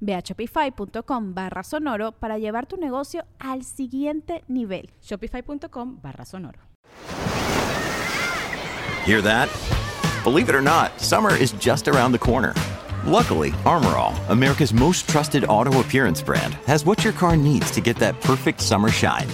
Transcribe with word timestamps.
Ve 0.00 0.14
a 0.14 0.22
shopify.com 0.22 1.34
barra 1.34 1.62
sonoro 1.62 2.12
para 2.12 2.38
llevar 2.38 2.66
tu 2.66 2.76
negocio 2.76 3.24
al 3.38 3.64
siguiente 3.64 4.44
nivel. 4.48 4.90
Shopify.com 5.02 6.00
barra 6.00 6.24
sonoro. 6.24 6.58
Hear 9.04 9.22
that? 9.22 9.48
Believe 10.24 10.48
it 10.48 10.54
or 10.54 10.60
not, 10.60 11.00
summer 11.00 11.34
is 11.34 11.52
just 11.52 11.88
around 11.88 12.12
the 12.12 12.18
corner. 12.18 12.52
Luckily, 13.06 13.52
Armorall, 13.64 14.14
America's 14.28 14.74
most 14.74 15.08
trusted 15.08 15.44
auto 15.44 15.80
appearance 15.80 16.20
brand, 16.20 16.54
has 16.66 16.84
what 16.84 17.04
your 17.04 17.14
car 17.14 17.36
needs 17.36 17.70
to 17.70 17.80
get 17.80 17.96
that 17.96 18.20
perfect 18.20 18.60
summer 18.60 18.88
shine. 18.88 19.26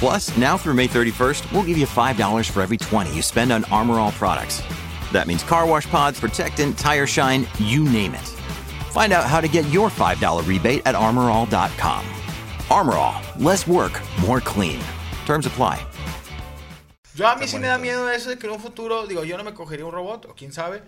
Plus, 0.00 0.36
now 0.36 0.58
through 0.58 0.74
May 0.74 0.88
31st, 0.88 1.52
we'll 1.52 1.62
give 1.62 1.78
you 1.78 1.86
$5 1.86 2.50
for 2.50 2.62
every 2.62 2.76
20 2.76 3.14
you 3.14 3.22
spend 3.22 3.52
on 3.52 3.62
Armorall 3.64 4.10
products. 4.10 4.60
That 5.12 5.28
means 5.28 5.44
car 5.44 5.68
wash 5.68 5.88
pods, 5.88 6.18
protectant, 6.18 6.76
tire 6.76 7.06
shine, 7.06 7.46
you 7.60 7.84
name 7.84 8.14
it. 8.14 8.41
Find 8.92 9.14
out 9.14 9.24
how 9.24 9.40
to 9.40 9.48
get 9.48 9.64
your 9.70 9.88
$5 9.88 10.46
rebate 10.46 10.82
at 10.84 10.94
armorall.com. 10.94 12.04
Armorall, 12.68 13.22
less 13.42 13.66
work, 13.66 13.98
more 14.20 14.38
clean. 14.38 14.80
Terms 15.24 15.46
apply. 15.46 15.78
Yo 17.14 17.26
a 17.26 17.36
mí 17.36 17.46
sí 17.46 17.58
me 17.58 17.68
da 17.68 17.78
miedo 17.78 18.10
eso 18.10 18.28
de 18.28 18.36
que 18.36 18.46
en 18.46 18.52
un 18.52 18.60
futuro, 18.60 19.06
digo, 19.06 19.24
yo 19.24 19.38
no 19.38 19.44
me 19.44 19.54
cogería 19.54 19.86
un 19.86 19.92
robot, 19.92 20.26
o 20.26 20.34
quién 20.34 20.52
sabe, 20.52 20.82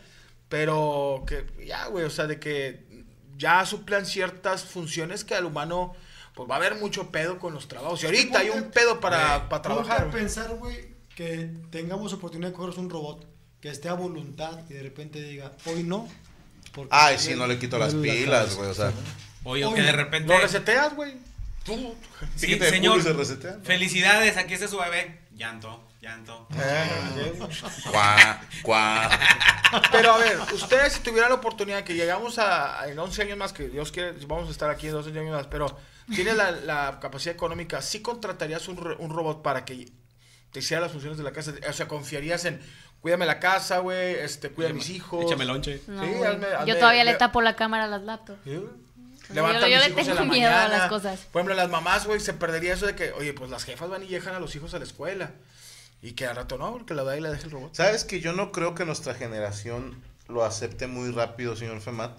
pero 0.51 1.25
que 1.27 1.47
ya, 1.67 1.87
güey, 1.87 2.05
o 2.05 2.11
sea, 2.11 2.27
de 2.27 2.39
que 2.39 3.05
ya 3.39 3.65
suplan 3.65 4.05
ciertas 4.05 4.65
funciones 4.65 5.25
que 5.25 5.35
al 5.35 5.47
humano, 5.47 5.95
pues 6.35 6.49
va 6.49 6.57
a 6.57 6.59
haber 6.59 6.75
mucho 6.75 7.11
pedo 7.11 7.39
con 7.39 7.55
los 7.55 7.69
trabajos. 7.69 8.03
Y 8.03 8.07
ahorita 8.07 8.41
hay 8.41 8.51
un 8.51 8.65
pedo 8.71 9.01
para, 9.01 9.49
para 9.49 9.63
trabajar. 9.63 10.11
Pensar, 10.11 10.55
güey, 10.57 10.95
que 11.17 11.51
tengamos 11.71 12.13
oportunidad 12.13 12.51
de 12.51 12.55
coger 12.55 12.79
un 12.79 12.91
robot 12.91 13.27
que 13.61 13.71
esté 13.71 13.89
a 13.89 13.95
voluntad 13.95 14.61
y 14.69 14.75
de 14.75 14.83
repente 14.83 15.23
diga, 15.23 15.53
hoy 15.65 15.85
no. 15.85 16.07
Porque 16.75 16.91
Ay, 16.93 17.19
sí, 17.19 17.35
no 17.35 17.47
le 17.47 17.59
quito 17.59 17.79
las 17.79 17.95
la 17.95 18.03
pilas, 18.03 18.55
güey, 18.57 18.71
o 18.71 18.75
sea. 18.75 18.93
Oye, 19.45 19.67
que 19.75 19.83
de 19.83 19.93
repente. 19.93 20.33
Lo 20.33 20.41
reseteas, 20.41 20.95
güey. 20.95 21.15
Tú. 21.65 21.95
Sí, 22.37 22.59
señor. 22.59 23.03
se 23.03 23.13
resetea. 23.13 23.59
Felicidades, 23.63 24.37
aquí 24.37 24.55
está 24.55 24.69
su 24.69 24.79
bebé. 24.79 25.21
Llanto, 25.35 25.83
llanto. 26.01 26.47
Eh, 26.57 27.33
Cuá, 27.91 28.41
cuá. 28.63 29.11
Pero 29.91 30.13
a 30.13 30.19
ver, 30.19 30.39
ustedes 30.53 30.93
si 30.93 31.01
tuvieran 31.01 31.31
la 31.31 31.37
oportunidad 31.37 31.83
que 31.83 31.95
llegamos 31.95 32.39
a, 32.39 32.81
a 32.81 32.89
en 32.89 32.99
11 32.99 33.23
años 33.23 33.39
más, 33.39 33.53
que 33.53 33.69
Dios 33.69 33.91
quiere, 33.91 34.13
vamos 34.27 34.49
a 34.49 34.53
estar 34.53 34.71
aquí 34.71 34.87
en 34.87 34.93
12 34.93 35.11
años 35.11 35.35
más, 35.35 35.47
pero 35.49 35.77
tienes 36.15 36.37
la, 36.37 36.53
la 36.53 36.99
capacidad 37.01 37.35
económica, 37.35 37.83
¿sí 37.83 38.01
contratarías 38.01 38.69
un 38.69 38.77
robot 38.77 39.43
para 39.43 39.65
que 39.65 39.87
te 40.55 40.61
hiciera 40.61 40.81
las 40.81 40.93
funciones 40.93 41.19
de 41.19 41.25
la 41.25 41.33
casa? 41.33 41.53
O 41.69 41.73
sea, 41.73 41.89
confiarías 41.89 42.45
en, 42.45 42.61
cuídame 43.01 43.27
la 43.27 43.41
casa, 43.41 43.81
güey, 43.81 44.15
este, 44.15 44.49
cuida 44.51 44.71
a 44.71 44.73
mis 44.73 44.89
hijos. 44.89 45.25
Échame 45.27 45.45
lonche. 45.45 45.83
No, 45.89 46.01
Sí, 46.03 46.09
güey. 46.13 46.23
hazme- 46.31 46.47
hazme- 46.57 46.67
yo 46.67 46.79
todavía 46.79 47.03
le 47.05 47.13
le- 47.13 47.19
tapo 47.19 47.43
la 47.43 47.57
cámara 47.57 47.85
a 47.85 47.89
las 47.89 48.03
laptops. 48.03 48.39
Sí, 48.45 48.51
güey. 48.57 48.63
Yo- 49.29 49.35
Levanta 49.35 49.67
a 49.67 49.69
yo 49.69 49.77
mis 49.79 49.89
le 49.89 49.95
tengo 49.95 50.15
la 50.15 50.25
miedo 50.25 50.51
a 50.51 50.55
mañana. 50.55 50.79
las 50.79 50.89
cosas. 50.89 51.21
Por 51.33 51.41
ejemplo, 51.41 51.55
las 51.55 51.71
mamás, 51.71 52.07
güey, 52.07 52.21
se 52.21 52.35
perdería 52.35 52.75
eso 52.75 52.87
de 52.87 52.95
que, 52.95 53.11
oye, 53.13 53.33
pues 53.33 53.51
las 53.51 53.65
jefas 53.65 53.89
van 53.91 54.03
y 54.05 54.09
dejan 54.09 54.35
a 54.35 54.39
los 54.41 54.55
hijos 54.55 54.73
a 54.75 54.79
la 54.79 54.85
escuela. 54.85 55.33
Y 56.03 56.13
que 56.13 56.27
al 56.27 56.37
rato 56.37 56.57
no, 56.59 56.71
porque 56.73 56.93
la 56.95 57.03
da 57.05 57.17
y 57.17 57.21
la 57.21 57.31
deja 57.31 57.45
el 57.45 57.51
robot. 57.51 57.75
¿Sabes 57.75 58.05
que 58.05 58.21
yo 58.21 58.33
no 58.35 58.53
creo 58.53 58.75
que 58.75 58.85
nuestra 58.85 59.15
generación 59.15 60.03
lo 60.29 60.45
acepte 60.45 60.87
muy 60.87 61.11
rápido, 61.11 61.57
señor 61.57 61.81
Femat? 61.81 62.13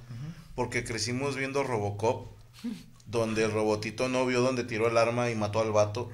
Porque 0.56 0.84
crecimos 0.84 1.36
viendo 1.36 1.64
Robocop, 1.64 2.28
donde 3.06 3.44
el 3.44 3.52
robotito 3.52 4.10
no 4.10 4.26
vio 4.26 4.42
donde 4.42 4.64
tiró 4.64 4.88
el 4.88 4.98
arma 4.98 5.30
y 5.30 5.36
mató 5.36 5.62
al 5.62 5.72
vato. 5.72 6.10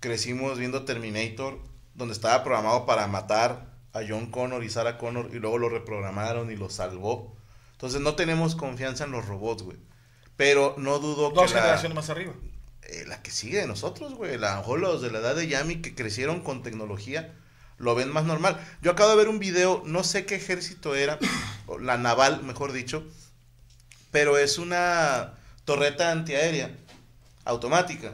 Crecimos 0.00 0.58
viendo 0.58 0.84
Terminator, 0.84 1.58
donde 1.94 2.14
estaba 2.14 2.42
programado 2.42 2.86
para 2.86 3.06
matar 3.06 3.70
a 3.92 4.00
John 4.06 4.30
Connor 4.30 4.64
y 4.64 4.70
Sarah 4.70 4.98
Connor 4.98 5.30
y 5.32 5.38
luego 5.38 5.58
lo 5.58 5.68
reprogramaron 5.68 6.50
y 6.50 6.56
lo 6.56 6.70
salvó. 6.70 7.36
Entonces 7.72 8.00
no 8.00 8.14
tenemos 8.14 8.56
confianza 8.56 9.04
en 9.04 9.10
los 9.10 9.26
robots, 9.26 9.62
güey. 9.62 9.78
Pero 10.36 10.74
no 10.78 10.98
dudo 10.98 11.30
que 11.30 11.34
Dos 11.40 11.52
la, 11.52 11.60
generaciones 11.60 11.96
más 11.96 12.10
arriba. 12.10 12.32
eh, 12.82 13.04
la 13.06 13.22
que 13.22 13.30
sigue 13.30 13.58
de 13.58 13.66
nosotros, 13.66 14.14
güey. 14.14 14.38
La, 14.38 14.62
los 14.62 15.02
de 15.02 15.10
la 15.10 15.18
edad 15.18 15.36
de 15.36 15.48
Yami 15.48 15.82
que 15.82 15.94
crecieron 15.94 16.40
con 16.40 16.62
tecnología 16.62 17.34
lo 17.76 17.94
ven 17.94 18.10
más 18.10 18.24
normal. 18.24 18.58
Yo 18.82 18.90
acabo 18.92 19.10
de 19.10 19.16
ver 19.16 19.28
un 19.28 19.38
video, 19.38 19.82
no 19.86 20.04
sé 20.04 20.26
qué 20.26 20.36
ejército 20.36 20.94
era, 20.94 21.18
la 21.80 21.98
naval, 21.98 22.42
mejor 22.42 22.72
dicho, 22.72 23.04
pero 24.10 24.38
es 24.38 24.58
una 24.58 25.34
torreta 25.64 26.10
antiaérea 26.10 26.70
automática. 27.44 28.12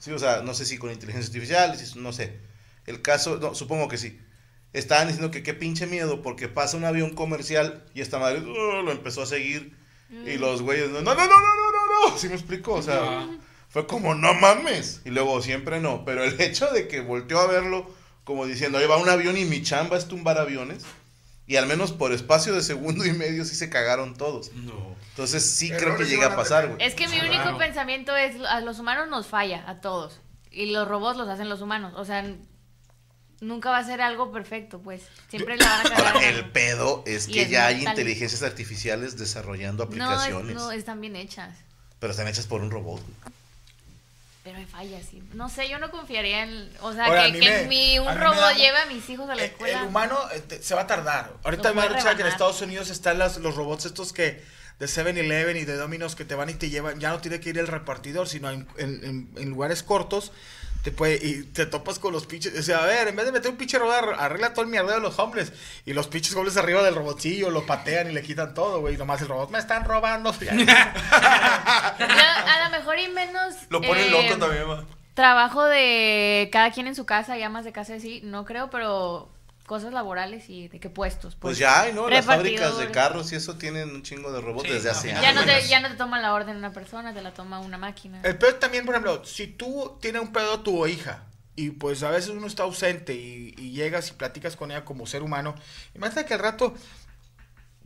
Sí, 0.00 0.10
o 0.12 0.18
sea, 0.18 0.40
no 0.42 0.54
sé 0.54 0.64
si 0.64 0.78
con 0.78 0.90
inteligencia 0.90 1.28
artificial, 1.28 2.02
no 2.02 2.12
sé. 2.12 2.40
El 2.86 3.02
caso, 3.02 3.36
no, 3.36 3.54
supongo 3.54 3.86
que 3.86 3.98
sí. 3.98 4.18
Estaban 4.72 5.08
diciendo 5.08 5.30
que 5.30 5.42
qué 5.42 5.52
pinche 5.52 5.86
miedo 5.86 6.22
porque 6.22 6.48
pasa 6.48 6.76
un 6.76 6.84
avión 6.84 7.14
comercial 7.14 7.84
y 7.94 8.00
esta 8.00 8.18
madre 8.18 8.40
uh, 8.40 8.82
lo 8.82 8.92
empezó 8.92 9.22
a 9.22 9.26
seguir 9.26 9.76
y 10.10 10.38
los 10.38 10.62
güeyes 10.62 10.90
no 10.90 11.02
no 11.02 11.14
no 11.14 11.26
no 11.26 11.26
no 11.26 11.72
no 11.72 12.10
no, 12.10 12.18
¿sí 12.18 12.28
me 12.28 12.34
explico? 12.34 12.74
O 12.74 12.82
sea, 12.82 13.28
fue 13.68 13.86
como 13.86 14.14
no 14.14 14.32
mames 14.34 15.02
y 15.04 15.10
luego 15.10 15.42
siempre 15.42 15.80
no, 15.80 16.04
pero 16.04 16.24
el 16.24 16.40
hecho 16.40 16.66
de 16.72 16.88
que 16.88 17.00
volteó 17.00 17.38
a 17.40 17.46
verlo 17.46 17.88
como 18.24 18.46
diciendo, 18.46 18.78
"Oye, 18.78 18.86
va 18.86 18.96
un 18.96 19.08
avión 19.08 19.36
y 19.36 19.44
mi 19.44 19.62
chamba 19.62 19.96
es 19.98 20.08
tumbar 20.08 20.38
aviones." 20.38 20.84
Y 21.50 21.56
al 21.56 21.66
menos 21.66 21.90
por 21.90 22.12
espacio 22.12 22.54
de 22.54 22.62
segundo 22.62 23.04
y 23.04 23.12
medio 23.12 23.44
sí 23.44 23.56
se 23.56 23.68
cagaron 23.68 24.14
todos. 24.16 24.52
No. 24.54 24.94
Entonces 25.08 25.44
sí 25.44 25.68
creo 25.68 25.96
que 25.96 26.04
llega 26.04 26.28
a 26.28 26.36
pasar, 26.36 26.68
güey. 26.68 26.80
Es 26.80 26.94
que 26.94 27.08
mi 27.08 27.18
único 27.18 27.58
pensamiento 27.58 28.14
es, 28.16 28.36
a 28.48 28.60
los 28.60 28.78
humanos 28.78 29.08
nos 29.08 29.26
falla, 29.26 29.68
a 29.68 29.80
todos. 29.80 30.20
Y 30.52 30.70
los 30.70 30.86
robots 30.86 31.16
los 31.18 31.28
hacen 31.28 31.48
los 31.48 31.60
humanos. 31.60 31.94
O 31.96 32.04
sea, 32.04 32.24
nunca 33.40 33.70
va 33.70 33.78
a 33.78 33.84
ser 33.84 34.00
algo 34.00 34.30
perfecto, 34.30 34.78
pues. 34.80 35.02
Siempre 35.28 35.56
le 35.56 35.64
van 35.64 35.86
a 35.88 35.90
cagar. 35.90 36.22
El 36.22 36.50
pedo 36.52 37.02
es 37.04 37.26
que 37.26 37.42
es 37.42 37.50
ya 37.50 37.66
hay 37.66 37.84
inteligencias 37.84 38.44
artificiales 38.44 39.18
desarrollando 39.18 39.86
No, 39.86 39.90
es- 39.90 40.00
aplicaciones, 40.02 40.54
no, 40.54 40.70
están 40.70 41.00
bien 41.00 41.16
hechas. 41.16 41.56
pero 41.98 42.12
están 42.12 42.28
hechas 42.28 42.46
por 42.46 42.60
un 42.60 42.70
robot. 42.70 43.00
güey. 43.02 43.34
Pero 44.50 44.58
hay 44.58 44.66
fallas, 44.66 45.04
sí. 45.10 45.22
No 45.34 45.48
sé, 45.48 45.68
yo 45.68 45.78
no 45.78 45.90
confiaría 45.90 46.42
en... 46.42 46.70
O 46.80 46.92
sea, 46.92 47.06
Ahora, 47.06 47.30
que, 47.30 47.38
me- 47.38 47.64
mi, 47.68 47.98
un 47.98 48.06
me 48.06 48.14
robot 48.14 48.36
da- 48.40 48.52
lleve 48.54 48.78
a 48.78 48.86
mis 48.86 49.08
hijos 49.08 49.28
a 49.30 49.34
la 49.34 49.44
escuela. 49.44 49.80
El 49.80 49.86
humano 49.86 50.18
eh, 50.32 50.40
te- 50.40 50.62
se 50.62 50.74
va 50.74 50.82
a 50.82 50.86
tardar. 50.86 51.32
Ahorita 51.44 51.72
me 51.72 51.82
dicho 51.88 52.04
que 52.16 52.22
en. 52.22 52.26
Estados 52.26 52.60
Unidos 52.62 52.90
están 52.90 53.18
las, 53.18 53.36
los 53.38 53.54
robots 53.54 53.84
estos 53.86 54.12
que 54.12 54.42
de 54.80 54.86
7-Eleven 54.86 55.56
y 55.56 55.64
de 55.64 55.76
Domino's 55.76 56.16
que 56.16 56.24
te 56.24 56.34
van 56.34 56.48
y 56.50 56.54
te 56.54 56.68
llevan. 56.70 56.98
Ya 56.98 57.10
no 57.10 57.20
tiene 57.20 57.38
que 57.40 57.50
ir 57.50 57.58
el 57.58 57.66
repartidor, 57.68 58.28
sino 58.28 58.50
en, 58.50 58.66
en- 58.78 59.04
en- 59.04 59.30
en 59.36 59.50
lugares 59.50 59.82
cortos. 59.82 60.32
Te 60.82 60.92
puede, 60.92 61.16
y 61.22 61.42
te 61.44 61.66
topas 61.66 61.98
con 61.98 62.12
los 62.12 62.24
pinches. 62.26 62.58
O 62.58 62.62
sea, 62.62 62.78
a 62.78 62.86
ver, 62.86 63.08
en 63.08 63.16
vez 63.16 63.26
de 63.26 63.32
meter 63.32 63.50
un 63.50 63.58
pinche 63.58 63.78
robot, 63.78 63.94
ar- 63.94 64.16
arregla 64.18 64.54
todo 64.54 64.64
el 64.64 64.70
mierdero 64.70 64.94
de 64.94 65.00
los 65.02 65.18
hombres. 65.18 65.52
Y 65.84 65.92
los 65.92 66.06
pinches 66.06 66.34
hombres 66.34 66.56
arriba 66.56 66.82
del 66.82 66.94
robotcillo 66.94 67.50
lo 67.50 67.66
patean 67.66 68.10
y 68.10 68.14
le 68.14 68.22
quitan 68.22 68.54
todo, 68.54 68.80
güey. 68.80 68.94
Y 68.94 68.96
nomás 68.96 69.20
el 69.20 69.28
robot, 69.28 69.50
me 69.50 69.58
están 69.58 69.84
robando. 69.84 70.32
Yo, 70.40 70.48
a 70.48 72.64
lo 72.64 72.70
mejor 72.70 72.98
y 72.98 73.08
menos... 73.08 73.54
Lo 73.68 73.80
ponen 73.80 74.06
eh, 74.06 74.10
loco 74.10 74.38
también, 74.38 74.70
va. 74.70 74.84
Trabajo 75.14 75.64
de 75.64 76.48
cada 76.52 76.70
quien 76.70 76.86
en 76.86 76.94
su 76.94 77.04
casa, 77.04 77.36
ya 77.36 77.50
más 77.50 77.64
de 77.64 77.72
casa 77.72 77.98
sí, 78.00 78.20
no 78.24 78.44
creo, 78.46 78.70
pero 78.70 79.28
cosas 79.70 79.92
laborales 79.92 80.50
y 80.50 80.66
de 80.66 80.80
qué 80.80 80.90
puestos. 80.90 81.36
Pues 81.36 81.56
ya 81.56 81.82
hay, 81.82 81.92
¿no? 81.92 82.10
Las 82.10 82.26
fábricas 82.26 82.76
de 82.76 82.90
carros 82.90 83.30
y 83.30 83.36
eso 83.36 83.54
tienen 83.54 83.88
un 83.90 84.02
chingo 84.02 84.32
de 84.32 84.40
robots 84.40 84.66
Sí, 84.66 84.74
desde 84.74 84.90
hace 84.90 85.08
ya 85.10 85.18
años. 85.18 85.22
Ya 85.22 85.32
no, 85.32 85.44
te, 85.44 85.68
ya 85.68 85.78
no 85.78 85.88
te 85.88 85.94
toma 85.94 86.18
la 86.18 86.34
orden 86.34 86.56
una 86.56 86.72
persona, 86.72 87.14
te 87.14 87.22
la 87.22 87.32
toma 87.32 87.60
una 87.60 87.78
máquina. 87.78 88.20
El 88.24 88.36
pedo 88.36 88.56
también, 88.56 88.84
por 88.84 88.96
ejemplo, 88.96 89.24
si 89.24 89.46
tú 89.46 89.96
tienes 90.00 90.22
un 90.22 90.32
pedo 90.32 90.58
tu 90.58 90.84
hija 90.88 91.22
y 91.54 91.70
pues 91.70 92.02
a 92.02 92.10
veces 92.10 92.30
uno 92.30 92.48
está 92.48 92.64
ausente 92.64 93.14
y, 93.14 93.54
y 93.58 93.70
llegas 93.70 94.10
y 94.10 94.14
platicas 94.14 94.56
con 94.56 94.72
ella 94.72 94.84
como 94.84 95.06
ser 95.06 95.22
humano, 95.22 95.54
imagínate 95.94 96.26
que 96.26 96.34
al 96.34 96.40
rato 96.40 96.74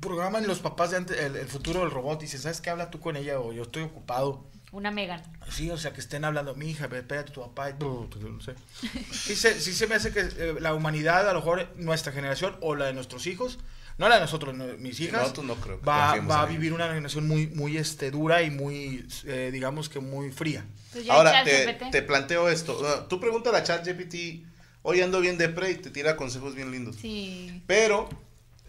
programan 0.00 0.46
los 0.46 0.60
papás 0.60 0.92
de 0.92 0.96
antes, 0.96 1.20
el, 1.20 1.36
el 1.36 1.48
futuro 1.48 1.80
del 1.80 1.90
robot 1.90 2.22
y 2.22 2.24
dicen, 2.24 2.40
¿sabes 2.40 2.62
qué? 2.62 2.70
Habla 2.70 2.88
tú 2.88 2.98
con 2.98 3.16
ella 3.16 3.38
o 3.40 3.52
yo 3.52 3.64
estoy 3.64 3.82
ocupado 3.82 4.46
Una 4.74 4.90
Megan. 4.90 5.22
Sí, 5.50 5.70
o 5.70 5.78
sea, 5.78 5.92
que 5.92 6.00
estén 6.00 6.24
hablando, 6.24 6.56
mi 6.56 6.68
hija, 6.68 6.86
espérate 6.86 7.30
tu 7.30 7.42
papá, 7.42 7.70
y 7.70 7.74
no 7.74 8.08
sé. 8.40 8.54
Sí 9.12 9.36
se, 9.36 9.60
sí 9.60 9.72
se 9.72 9.86
me 9.86 9.94
hace 9.94 10.12
que 10.12 10.20
eh, 10.20 10.56
la 10.58 10.74
humanidad, 10.74 11.28
a 11.28 11.32
lo 11.32 11.38
mejor 11.38 11.68
nuestra 11.76 12.12
generación 12.12 12.56
o 12.60 12.74
la 12.74 12.86
de 12.86 12.92
nuestros 12.92 13.28
hijos, 13.28 13.60
no 13.98 14.08
la 14.08 14.16
de 14.16 14.22
nosotros, 14.22 14.52
no, 14.52 14.66
mis 14.78 14.98
hijas, 14.98 15.22
nosotros 15.22 15.46
no 15.46 15.54
creo 15.54 15.78
que 15.78 15.86
va, 15.86 16.16
va 16.22 16.42
a 16.42 16.46
vivir 16.46 16.72
una 16.72 16.88
generación 16.88 17.28
muy, 17.28 17.46
muy 17.46 17.76
este, 17.76 18.10
dura 18.10 18.42
y 18.42 18.50
muy, 18.50 19.06
eh, 19.26 19.50
digamos 19.52 19.88
que 19.88 20.00
muy 20.00 20.32
fría. 20.32 20.64
Pues 20.92 21.04
ya 21.04 21.14
Ahora, 21.14 21.44
te, 21.44 22.02
planteo 22.02 22.48
esto. 22.48 23.06
Tú 23.08 23.20
preguntas 23.20 23.54
a 23.54 23.62
ChatGPT, 23.62 24.44
hoy 24.82 25.00
ando 25.02 25.20
bien 25.20 25.38
depre 25.38 25.70
y 25.70 25.76
te 25.76 25.90
tira 25.90 26.16
consejos 26.16 26.56
bien 26.56 26.72
lindos. 26.72 26.96
Sí. 26.96 27.62
Pero, 27.68 28.08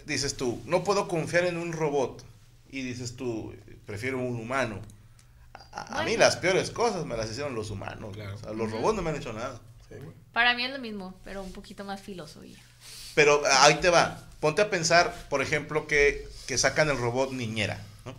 dices 0.06 0.38
tú, 0.38 0.62
no 0.68 0.84
puedo 0.84 1.08
confiar 1.08 1.46
en 1.46 1.58
un 1.58 1.74
robot. 1.74 2.24
Y 2.70 2.84
dices 2.84 3.16
tú, 3.16 3.56
prefiero 3.88 4.20
un 4.20 4.40
humano. 4.40 4.82
A, 5.76 6.00
a 6.00 6.04
mí 6.04 6.16
las 6.16 6.38
peores 6.38 6.72
cosas 6.72 7.06
me 7.06 7.18
las 7.18 7.30
hicieron 7.30 7.54
los 7.54 7.70
humanos. 7.70 8.16
O 8.18 8.38
sea, 8.38 8.54
los 8.54 8.72
robots 8.72 8.96
no 8.96 9.02
me 9.02 9.10
han 9.10 9.18
hecho 9.18 9.34
nada. 9.34 9.60
Para 10.32 10.56
mí 10.56 10.64
es 10.64 10.72
lo 10.72 10.80
mismo, 10.80 11.20
pero 11.24 11.44
un 11.44 11.52
poquito 11.52 11.84
más 11.84 12.02
filoso. 12.02 12.44
y 12.44 12.54
ya. 12.54 12.60
Pero 13.14 13.42
ah, 13.46 13.66
ahí 13.66 13.76
te 13.76 13.90
va. 13.90 14.24
Ponte 14.40 14.62
a 14.62 14.70
pensar, 14.70 15.14
por 15.30 15.42
ejemplo, 15.42 15.88
que, 15.88 16.28
que 16.48 16.58
sacan 16.58 16.90
el 16.90 16.98
robot 16.98 17.32
niñera. 17.32 17.82
¿no? 18.06 18.14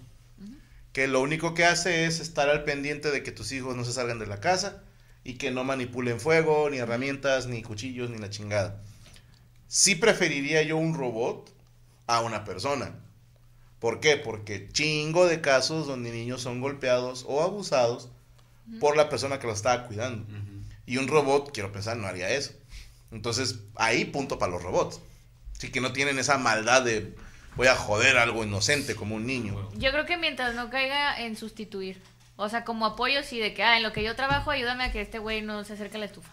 Que 0.93 1.07
lo 1.07 1.21
único 1.21 1.55
que 1.55 1.65
hace 1.65 2.05
es 2.05 2.21
estar 2.21 2.49
al 2.49 2.65
pendiente 2.65 3.11
de 3.11 3.23
que 3.23 3.33
tus 3.33 3.53
hijos 3.53 3.75
no 3.75 3.85
se 3.85 3.93
salgan 3.93 4.19
de 4.19 4.27
la 4.27 4.41
casa 4.41 4.83
y 5.25 5.35
que 5.35 5.51
no 5.51 5.65
manipulen 5.65 6.21
fuego, 6.21 6.71
ni 6.71 6.79
herramientas, 6.79 7.47
ni 7.47 7.63
cuchillos, 7.63 8.11
ni 8.11 8.19
la 8.19 8.31
chingada. 8.31 8.81
Sí 9.67 9.95
preferiría 9.97 10.63
yo 10.63 10.77
un 10.77 10.95
robot 10.95 11.51
a 12.07 12.21
una 12.21 12.45
persona. 12.45 12.95
¿Por 13.79 14.01
qué? 14.01 14.17
Porque 14.17 14.69
chingo 14.73 15.27
de 15.27 15.41
casos 15.41 15.87
donde 15.87 16.11
niños 16.11 16.43
son 16.43 16.61
golpeados 16.61 17.25
o 17.29 17.43
abusados 17.43 18.09
por 18.81 18.97
la 18.97 19.09
persona 19.09 19.39
que 19.39 19.47
los 19.47 19.57
estaba 19.57 19.87
cuidando. 19.87 20.27
Y 20.87 20.99
un 20.99 21.09
robot, 21.09 21.53
quiero 21.53 21.73
pensar, 21.73 21.97
no 21.97 22.07
haría 22.07 22.31
eso. 22.31 22.53
Entonces, 23.11 23.61
ahí 23.75 24.05
punto 24.05 24.39
para 24.39 24.53
los 24.53 24.63
robots. 24.63 25.01
Sí 25.59 25.71
que 25.71 25.81
no 25.81 25.93
tienen 25.93 26.19
esa 26.19 26.39
maldad 26.39 26.83
de 26.83 27.15
voy 27.57 27.67
a 27.67 27.75
joder 27.75 28.19
a 28.19 28.23
algo 28.23 28.45
inocente 28.45 28.95
como 28.95 29.17
un 29.17 29.27
niño. 29.27 29.71
Yo 29.77 29.91
creo 29.91 30.07
que 30.07 30.17
mientras 30.17 30.55
no 30.55 30.71
caiga 30.71 31.21
en 31.21 31.37
sustituir. 31.37 32.01
O 32.37 32.49
sea, 32.49 32.65
como 32.65 32.85
apoyo, 32.85 33.23
sí, 33.23 33.39
de 33.39 33.55
que, 33.55 33.63
ah, 33.63 33.79
en 33.79 33.83
lo 33.83 33.93
que 33.93 34.03
yo 34.03 34.15
trabajo, 34.15 34.51
ayúdame 34.51 34.85
a 34.85 34.93
que 34.93 35.01
este 35.01 35.19
güey 35.19 35.41
no 35.41 35.65
se 35.65 35.73
acerque 35.73 35.97
a 35.97 36.01
la 36.01 36.07
estufa. 36.07 36.31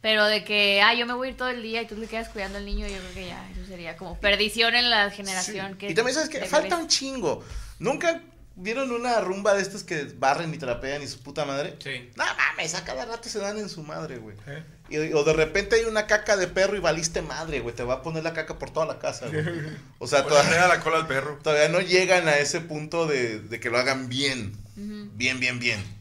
Pero 0.00 0.26
de 0.26 0.44
que, 0.44 0.80
ah, 0.80 0.94
yo 0.94 1.06
me 1.06 1.14
voy 1.14 1.28
a 1.28 1.30
ir 1.32 1.36
todo 1.36 1.48
el 1.48 1.62
día 1.62 1.82
y 1.82 1.86
tú 1.86 1.96
le 1.96 2.06
quedas 2.06 2.28
cuidando 2.28 2.58
al 2.58 2.64
niño, 2.64 2.86
yo 2.86 2.98
creo 2.98 3.14
que 3.14 3.26
ya, 3.26 3.50
eso 3.50 3.66
sería 3.66 3.96
como 3.96 4.18
perdición 4.20 4.74
en 4.76 4.90
la 4.90 5.10
generación. 5.10 5.72
Sí. 5.72 5.78
que 5.78 5.90
Y 5.90 5.94
también 5.94 6.14
sabes 6.14 6.28
que 6.28 6.40
falta 6.46 6.76
un 6.76 6.86
chingo. 6.86 7.44
¿Nunca 7.80 8.22
vieron 8.54 8.90
una 8.92 9.20
rumba 9.20 9.54
de 9.54 9.62
estas 9.62 9.82
que 9.84 10.04
barren 10.16 10.52
y 10.54 10.58
trapean 10.58 11.02
y 11.02 11.08
su 11.08 11.20
puta 11.20 11.44
madre? 11.44 11.76
Sí. 11.82 12.10
No 12.16 12.24
mames, 12.24 12.74
a 12.76 12.84
cada 12.84 13.06
rato 13.06 13.28
se 13.28 13.40
dan 13.40 13.58
en 13.58 13.68
su 13.68 13.82
madre, 13.82 14.18
güey. 14.18 14.36
¿Eh? 14.46 14.62
Y, 14.88 14.96
o 15.14 15.24
de 15.24 15.32
repente 15.32 15.76
hay 15.76 15.84
una 15.84 16.06
caca 16.06 16.36
de 16.36 16.46
perro 16.46 16.76
y 16.76 16.80
valiste 16.80 17.20
madre, 17.20 17.58
güey. 17.60 17.74
Te 17.74 17.82
va 17.82 17.94
a 17.94 18.02
poner 18.02 18.22
la 18.22 18.34
caca 18.34 18.56
por 18.58 18.70
toda 18.70 18.86
la 18.86 19.00
casa, 19.00 19.26
güey. 19.26 19.44
O 19.98 20.06
sea, 20.06 20.22
Pues 20.22 20.34
todavía, 20.34 20.60
da 20.60 20.68
la 20.68 20.80
cola 20.80 20.98
al 20.98 21.08
perro. 21.08 21.38
todavía 21.42 21.68
no 21.68 21.80
llegan 21.80 22.28
a 22.28 22.38
ese 22.38 22.60
punto 22.60 23.06
de, 23.08 23.40
de 23.40 23.58
que 23.58 23.68
lo 23.68 23.78
hagan 23.78 24.08
bien. 24.08 24.56
Bien, 24.76 25.40
bien, 25.40 25.58
bien. 25.58 25.97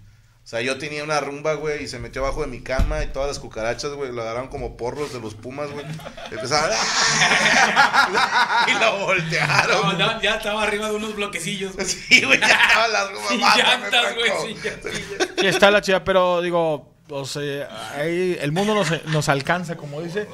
O 0.47 0.49
sea, 0.49 0.61
yo 0.61 0.77
tenía 0.77 1.03
una 1.03 1.19
rumba, 1.19 1.55
güey, 1.55 1.83
y 1.83 1.87
se 1.89 1.99
metió 1.99 2.23
abajo 2.23 2.39
de 2.39 2.47
mi 2.47 2.61
cama 2.61 3.03
y 3.03 3.07
todas 3.07 3.27
las 3.27 3.37
cucarachas, 3.37 3.91
güey, 3.91 4.13
lo 4.13 4.21
agarraron 4.21 4.47
como 4.47 4.77
porros 4.77 5.11
de 5.11 5.19
los 5.19 5.35
pumas, 5.35 5.69
güey. 5.71 5.85
Empezaban 6.31 6.71
y 8.67 8.71
lo 8.79 9.05
voltearon. 9.05 9.97
No, 9.97 10.13
no, 10.13 10.21
ya 10.21 10.35
estaba 10.35 10.63
arriba 10.63 10.89
de 10.89 10.95
unos 10.95 11.15
bloquecillos. 11.15 11.73
güey. 11.75 11.85
Sí, 11.85 12.23
güey, 12.23 12.39
ya 12.39 12.47
estaba 12.47 12.87
la 12.87 13.07
rumba. 13.09 13.27
Sin 13.29 13.41
"Mátame, 13.41 13.63
llantas, 13.63 14.15
güey, 14.15 14.27
Franco". 14.29 14.45
sin 14.47 14.63
llantas. 14.63 14.91
Sí, 15.37 15.47
está 15.47 15.69
la 15.69 15.81
chida, 15.81 16.03
pero 16.05 16.41
digo, 16.41 16.93
o 17.09 17.25
sea, 17.25 17.95
ahí 17.97 18.37
el 18.39 18.51
mundo 18.53 18.73
nos, 18.73 19.05
nos 19.07 19.29
alcanza, 19.29 19.75
como 19.75 20.01
dice. 20.01 20.27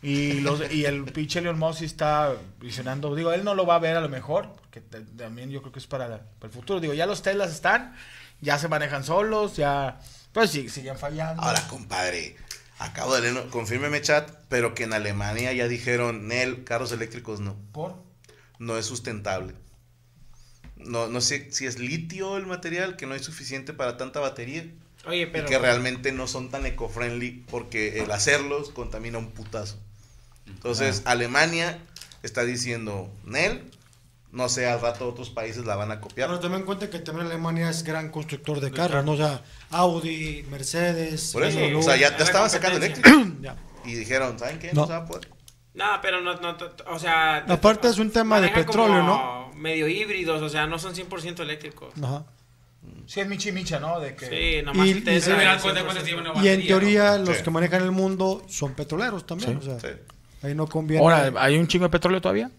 Y, 0.00 0.40
los, 0.40 0.62
y 0.72 0.84
el 0.84 1.04
pinche 1.04 1.40
Leon 1.40 1.58
Moss 1.58 1.82
está 1.82 2.32
visionando. 2.60 3.14
Digo, 3.16 3.32
él 3.32 3.42
no 3.44 3.54
lo 3.54 3.66
va 3.66 3.74
a 3.74 3.78
ver 3.80 3.96
a 3.96 4.00
lo 4.00 4.08
mejor, 4.08 4.48
porque 4.54 4.80
te- 4.80 5.00
también 5.00 5.50
yo 5.50 5.60
creo 5.60 5.72
que 5.72 5.80
es 5.80 5.86
para, 5.88 6.06
la- 6.08 6.20
para 6.38 6.46
el 6.46 6.52
futuro. 6.52 6.78
Digo, 6.80 6.94
ya 6.94 7.04
los 7.04 7.20
Teslas 7.22 7.50
están, 7.50 7.96
ya 8.40 8.58
se 8.58 8.68
manejan 8.68 9.04
solos, 9.04 9.56
ya. 9.56 10.00
Pues 10.32 10.50
sí, 10.50 10.68
siguen 10.68 10.98
fallando. 10.98 11.42
Ahora, 11.42 11.66
compadre, 11.68 12.36
acabo 12.78 13.14
de 13.14 13.32
leer, 13.32 13.48
confírmeme 13.48 14.00
chat, 14.02 14.30
pero 14.48 14.74
que 14.74 14.84
en 14.84 14.92
Alemania 14.92 15.52
ya 15.52 15.68
dijeron, 15.68 16.28
Nel, 16.28 16.64
carros 16.64 16.92
eléctricos 16.92 17.40
no. 17.40 17.56
¿Por? 17.72 17.96
No 18.58 18.76
es 18.76 18.86
sustentable. 18.86 19.54
No, 20.76 21.08
no 21.08 21.20
sé 21.20 21.50
si 21.50 21.66
es 21.66 21.78
litio 21.78 22.36
el 22.36 22.46
material, 22.46 22.96
que 22.96 23.06
no 23.06 23.14
es 23.14 23.22
suficiente 23.24 23.72
para 23.72 23.96
tanta 23.96 24.20
batería. 24.20 24.64
Oye, 25.06 25.22
Y 25.22 25.26
pero. 25.26 25.48
que 25.48 25.58
realmente 25.58 26.12
no 26.12 26.26
son 26.28 26.50
tan 26.50 26.66
eco-friendly 26.66 27.44
porque 27.50 28.00
el 28.00 28.10
hacerlos 28.12 28.70
contamina 28.70 29.18
un 29.18 29.30
putazo. 29.30 29.78
Entonces, 30.46 31.02
Alemania 31.04 31.78
está 32.22 32.44
diciendo, 32.44 33.10
Nel, 33.24 33.70
no 34.32 34.48
sé, 34.48 34.66
al 34.68 34.80
rato 34.80 35.08
otros 35.08 35.30
países 35.30 35.64
la 35.64 35.74
van 35.76 35.90
a 35.90 36.00
copiar. 36.00 36.28
Pero 36.28 36.40
también 36.40 36.60
en 36.60 36.66
cuenta 36.66 36.90
que 36.90 36.98
también 36.98 37.26
Alemania 37.26 37.70
es 37.70 37.82
gran 37.82 38.10
constructor 38.10 38.60
de 38.60 38.70
carros, 38.70 39.04
¿no? 39.04 39.12
O 39.12 39.16
sea, 39.16 39.42
Audi, 39.70 40.44
Mercedes. 40.50 41.30
Por 41.32 41.44
eso, 41.44 41.58
BMW. 41.58 41.78
o 41.78 41.82
sea, 41.82 41.96
ya, 41.96 42.16
ya 42.16 42.24
estaban 42.24 42.50
sacando. 42.50 42.78
Ya. 43.40 43.56
Y 43.84 43.94
dijeron, 43.94 44.38
¿saben 44.38 44.58
qué? 44.58 44.72
No. 44.72 44.82
No 44.82 44.86
se 44.86 44.92
va 44.92 44.98
a 44.98 45.06
poder. 45.06 45.28
No, 45.74 45.84
pero 46.02 46.20
no, 46.20 46.34
no, 46.34 46.52
no, 46.54 46.58
o 46.88 46.98
sea... 46.98 47.36
Aparte 47.48 47.88
es 47.88 47.98
un 47.98 48.10
tema 48.10 48.40
de 48.40 48.48
petróleo, 48.48 49.00
como 49.00 49.52
Medio 49.54 49.86
híbridos, 49.88 50.42
o 50.42 50.48
sea, 50.48 50.66
no 50.66 50.78
son 50.78 50.94
100% 50.94 51.40
eléctricos. 51.40 51.94
Ajá. 52.02 52.24
Sí, 53.06 53.20
es 53.20 53.28
Michi 53.28 53.52
Micha, 53.52 53.78
¿no? 53.78 54.00
De 54.00 54.14
que... 54.16 54.26
Sí, 54.58 54.62
nomás 54.64 54.88
Y- 54.88 55.00
te 55.02 55.12
y 55.14 55.20
se 55.20 55.26
se- 55.26 55.32
ve 55.34 55.42
Al 55.46 55.56
al 55.56 55.60
cuenta 55.62 55.80
100%. 55.80 55.84
cuentas 55.84 56.04
tiene 56.04 56.20
una 56.30 56.44
Y 56.44 56.48
en 56.48 56.66
teoría 56.66 57.16
¿no? 57.18 57.24
los 57.26 57.36
Sí. 57.38 57.42
que 57.44 57.50
manejan 57.50 57.82
el 57.82 57.92
mundo 57.92 58.42
son 58.48 58.74
petroleros 58.74 59.24
también. 59.26 59.60
Sí. 59.62 59.68
O 59.70 59.78
sea, 59.78 59.80
Sí. 59.92 59.96
ahí 60.42 60.54
no 60.54 60.66
conviene. 60.66 61.02
Ahora, 61.02 61.32
¿hay 61.40 61.56
un 61.56 61.66
chingo 61.68 61.84
de 61.84 61.90
petróleo 61.90 62.20
todavía? 62.20 62.50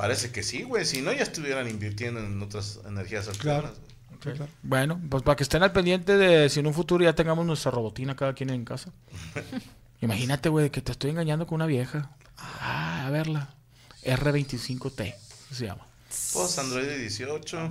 Parece 0.00 0.32
que 0.32 0.42
sí, 0.42 0.62
güey. 0.62 0.86
Si 0.86 1.02
no, 1.02 1.12
ya 1.12 1.22
estuvieran 1.24 1.68
invirtiendo 1.68 2.20
en 2.20 2.40
otras 2.40 2.78
energías 2.86 3.28
Claro. 3.38 3.68
alternas. 3.68 3.90
Sí, 4.22 4.30
claro. 4.30 4.48
Bueno, 4.62 4.98
pues 5.10 5.22
para 5.22 5.36
que 5.36 5.42
estén 5.42 5.62
al 5.62 5.72
pendiente 5.72 6.16
de 6.16 6.48
si 6.48 6.60
en 6.60 6.66
un 6.66 6.72
futuro 6.72 7.04
ya 7.04 7.14
tengamos 7.14 7.44
nuestra 7.44 7.70
robotina 7.70 8.16
cada 8.16 8.32
quien 8.32 8.48
en 8.48 8.64
casa. 8.64 8.92
Imagínate, 10.00 10.48
güey, 10.48 10.70
que 10.70 10.80
te 10.80 10.92
estoy 10.92 11.10
engañando 11.10 11.46
con 11.46 11.56
una 11.56 11.66
vieja. 11.66 12.10
Ah, 12.38 13.06
a 13.06 13.10
verla. 13.10 13.54
R25T 14.02 15.14
se 15.52 15.66
llama. 15.66 15.86
Pues 16.32 16.58
Android 16.58 16.88
18. 16.88 17.70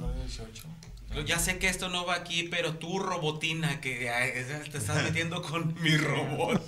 Ya 1.26 1.40
sé 1.40 1.58
que 1.58 1.68
esto 1.68 1.90
no 1.90 2.06
va 2.06 2.14
aquí, 2.14 2.44
pero 2.44 2.76
tú, 2.76 3.00
robotina, 3.00 3.82
que 3.82 3.98
te 4.72 4.78
estás 4.78 5.04
metiendo 5.04 5.42
con 5.42 5.74
mi 5.82 5.98
robot. 5.98 6.62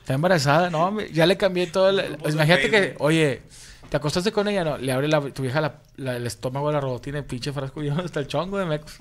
Está 0.00 0.14
embarazada, 0.14 0.70
no, 0.70 0.86
hombre, 0.86 1.10
ya 1.12 1.26
le 1.26 1.36
cambié 1.36 1.66
todo. 1.66 1.90
el- 1.90 2.16
imagínate 2.26 2.70
que, 2.70 2.94
oye, 2.98 3.42
te 3.94 3.98
acostaste 3.98 4.32
con 4.32 4.48
ella, 4.48 4.64
no, 4.64 4.76
le 4.76 4.90
abre 4.90 5.06
la, 5.06 5.20
tu 5.20 5.42
vieja 5.42 5.60
la- 5.60 5.76
la- 5.98 6.16
el 6.16 6.26
estómago 6.26 6.68
a 6.68 6.72
la 6.72 6.80
robotina, 6.80 7.18
el 7.18 7.24
pinche 7.26 7.52
frasco 7.52 7.80
y 7.80 7.88
hasta 7.90 8.18
el 8.18 8.26
chongo 8.26 8.58
de 8.58 8.64
Mex. 8.64 8.96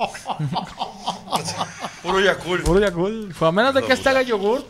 Puro 2.04 2.20
Yakult. 2.20 2.64
Puro 2.64 2.80
Yakult. 2.80 3.34
Fue 3.34 3.48
a 3.48 3.52
menos 3.52 3.74
de 3.74 3.82
que 3.82 3.92
hasta 3.94 4.12
haga 4.12 4.22
yogur. 4.22 4.64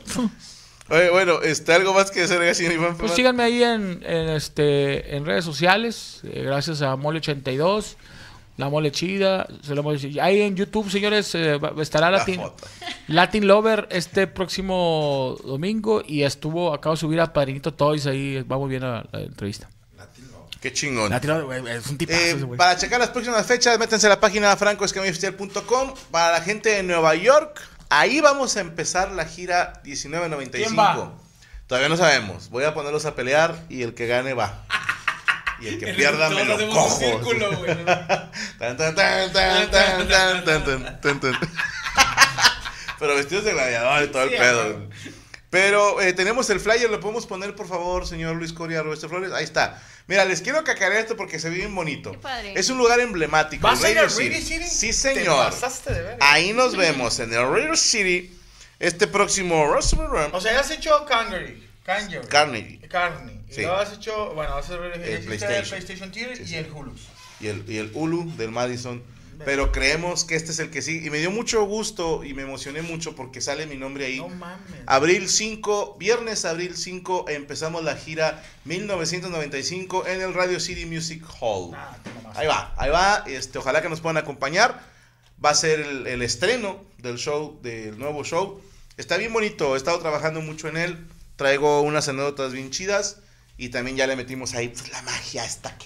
Oye, 0.89 1.09
bueno, 1.09 1.41
este, 1.41 1.73
algo 1.73 1.93
más 1.93 2.09
que 2.09 2.21
hacer, 2.21 2.41
así, 2.43 2.65
Iván. 2.65 2.95
Pues 2.97 3.11
síganme 3.11 3.43
ahí 3.43 3.63
en, 3.63 4.01
en, 4.05 4.29
este, 4.29 5.13
en 5.17 5.25
redes 5.25 5.43
sociales. 5.43 6.21
eh, 6.23 6.43
gracias 6.45 6.81
a 6.81 6.95
Mole82, 6.95 7.95
La 8.55 8.69
Mole 8.69 8.91
Chida. 8.93 9.45
se 9.61 9.75
lo 9.75 9.83
dicho. 9.91 10.21
Ahí 10.21 10.41
en 10.41 10.55
YouTube, 10.55 10.89
señores, 10.89 11.35
eh, 11.35 11.59
estará 11.81 12.09
La 12.11 12.19
Latin. 12.19 12.41
Latin 13.07 13.45
Lover 13.45 13.89
este 13.91 14.27
próximo 14.27 15.35
domingo. 15.43 16.01
Y 16.05 16.23
estuvo, 16.23 16.73
acabo 16.73 16.95
de 16.95 16.99
subir 17.01 17.19
a 17.19 17.33
Padrinito 17.33 17.73
Toys. 17.73 18.05
Ahí 18.07 18.41
va 18.43 18.57
muy 18.57 18.69
bien 18.69 18.83
la, 18.83 19.05
la 19.11 19.19
entrevista. 19.21 19.69
Qué 20.63 20.71
chingón. 20.71 21.09
La 21.09 21.19
tiró, 21.19 21.51
es 21.51 21.87
un 21.87 21.97
tipazo. 21.97 22.17
Eh, 22.17 22.47
para 22.55 22.77
checar 22.77 22.97
las 22.97 23.09
próximas 23.09 23.45
fechas, 23.45 23.77
métanse 23.77 24.07
a 24.07 24.11
la 24.11 24.21
página 24.21 24.55
francoescamioficial.com. 24.55 25.93
Para 26.09 26.31
la 26.31 26.41
gente 26.41 26.69
de 26.69 26.83
Nueva 26.83 27.15
York, 27.15 27.59
ahí 27.89 28.21
vamos 28.21 28.55
a 28.55 28.61
empezar 28.61 29.11
la 29.11 29.25
gira 29.25 29.81
1995. 29.83 31.19
Todavía 31.67 31.89
no 31.89 31.97
sabemos. 31.97 32.49
Voy 32.49 32.63
a 32.63 32.73
ponerlos 32.73 33.05
a 33.05 33.13
pelear 33.13 33.61
y 33.67 33.81
el 33.81 33.93
que 33.93 34.07
gane 34.07 34.33
va. 34.33 34.63
Y 35.59 35.67
el 35.67 35.79
que 35.79 35.93
pierda 35.95 36.29
me 36.29 36.45
lo 36.45 36.55
cojo. 36.69 36.97
Pero 42.99 43.15
vestidos 43.15 43.43
de 43.43 43.51
gladiador 43.51 44.03
y 44.03 44.07
todo 44.07 44.23
el 44.23 44.29
pedo. 44.29 44.77
güey. 44.77 45.22
Pero 45.53 46.01
eh, 46.01 46.13
tenemos 46.13 46.49
el 46.49 46.59
flyer, 46.59 46.89
¿lo 46.89 46.99
podemos 46.99 47.27
poner 47.27 47.55
por 47.55 47.67
favor, 47.67 48.07
señor 48.07 48.35
Luis 48.37 48.51
Coria 48.53 48.81
Roberto 48.81 49.07
Flores? 49.07 49.31
Ahí 49.33 49.43
está. 49.43 49.79
Mira, 50.07 50.25
les 50.25 50.41
quiero 50.41 50.63
cacarear 50.63 50.99
esto 51.01 51.15
porque 51.15 51.37
se 51.37 51.47
ve 51.51 51.57
bien 51.57 51.75
bonito. 51.75 52.11
Qué 52.11 52.17
padre. 52.17 52.53
Es 52.55 52.71
un 52.71 52.79
lugar 52.79 52.99
emblemático. 52.99 53.61
¿Vas 53.61 53.83
a 53.83 53.89
ir 53.91 53.97
Radio 53.97 54.09
a 54.09 54.19
Radio 54.19 54.41
City? 54.41 54.63
Sí, 54.67 54.87
Te 54.87 54.93
señor. 54.93 55.51
pasaste 55.51 55.93
de 55.93 56.01
ver. 56.01 56.17
Ahí 56.21 56.53
nos 56.53 56.75
vemos 56.75 57.19
en 57.19 57.31
el 57.31 57.47
Radio 57.47 57.75
City 57.75 58.35
este 58.79 59.05
próximo 59.05 59.63
O 59.63 59.81
sea, 60.41 60.53
ya 60.53 60.59
has 60.61 60.71
hecho 60.71 61.05
Cangery. 61.05 61.69
Cangery. 61.85 62.27
Carnegie 62.27 62.79
Carney. 62.87 63.39
Y 63.47 63.53
Sí. 63.53 63.61
luego 63.61 63.75
has 63.77 63.93
hecho, 63.93 64.33
bueno, 64.33 64.55
vas 64.55 64.67
a 64.71 64.73
hacer 64.73 64.85
El 64.95 65.03
el 65.03 65.23
PlayStation. 65.25 66.11
Theater 66.11 66.37
Sí, 66.37 66.43
y 66.43 66.47
sí. 66.47 66.55
el 66.55 66.71
Hulu. 66.71 66.93
y 67.41 67.47
el, 67.47 67.63
y 67.69 67.77
el 67.77 67.91
Hulu 67.93 68.35
del 68.37 68.49
Madison. 68.49 69.03
Pero 69.45 69.71
creemos 69.71 70.23
que 70.23 70.35
este 70.35 70.51
es 70.51 70.59
el 70.59 70.69
que 70.69 70.81
sí. 70.81 71.01
Y 71.03 71.09
me 71.09 71.19
dio 71.19 71.31
mucho 71.31 71.63
gusto 71.65 72.23
y 72.23 72.33
me 72.33 72.43
emocioné 72.43 72.81
mucho 72.81 73.15
porque 73.15 73.41
sale 73.41 73.65
mi 73.65 73.75
nombre 73.75 74.05
ahí. 74.05 74.17
No 74.17 74.29
mames. 74.29 74.81
Abril 74.85 75.29
5, 75.29 75.97
viernes 75.99 76.45
abril 76.45 76.75
5, 76.75 77.25
empezamos 77.29 77.83
la 77.83 77.95
gira 77.95 78.43
1995 78.65 80.07
en 80.07 80.21
el 80.21 80.33
Radio 80.33 80.59
City 80.59 80.85
Music 80.85 81.23
Hall. 81.39 81.71
Ah. 81.75 81.97
Ahí 82.35 82.47
va, 82.47 82.73
ahí 82.77 82.89
va. 82.89 83.23
Este, 83.27 83.57
ojalá 83.57 83.81
que 83.81 83.89
nos 83.89 84.01
puedan 84.01 84.17
acompañar. 84.17 84.81
Va 85.43 85.49
a 85.49 85.55
ser 85.55 85.81
el, 85.81 86.07
el 86.07 86.21
estreno 86.21 86.83
del 86.99 87.17
show, 87.17 87.59
del 87.61 87.97
nuevo 87.99 88.23
show. 88.23 88.61
Está 88.97 89.17
bien 89.17 89.33
bonito, 89.33 89.73
he 89.73 89.77
estado 89.77 89.99
trabajando 89.99 90.41
mucho 90.41 90.67
en 90.67 90.77
él. 90.77 91.07
Traigo 91.35 91.81
unas 91.81 92.07
anécdotas 92.07 92.53
bien 92.53 92.71
chidas. 92.71 93.17
Y 93.57 93.69
también 93.69 93.97
ya 93.97 94.07
le 94.07 94.15
metimos 94.15 94.55
ahí 94.55 94.69
pues, 94.69 94.89
la 94.91 95.01
magia 95.03 95.45
esta 95.45 95.77
que 95.77 95.85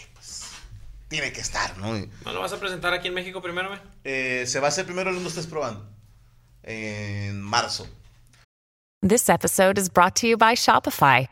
tiene 1.07 1.31
que 1.31 1.41
estar, 1.41 1.77
¿no? 1.77 1.97
Y, 1.97 2.09
¿No 2.25 2.33
lo 2.33 2.41
vas 2.41 2.53
a 2.53 2.59
presentar 2.59 2.93
aquí 2.93 3.07
en 3.07 3.13
México 3.13 3.41
primero, 3.41 3.69
güey? 3.69 3.79
eh, 4.03 4.45
se 4.45 4.59
va 4.59 4.67
a 4.67 4.69
hacer 4.69 4.85
primero 4.85 5.09
el 5.09 5.25
estés 5.25 5.47
probando. 5.47 5.85
En 6.63 7.41
marzo. 7.41 7.87
This 9.01 9.29
episode 9.29 9.77
is 9.77 9.89
brought 9.89 10.15
to 10.17 10.27
you 10.27 10.37
by 10.37 10.55
Shopify. 10.55 11.27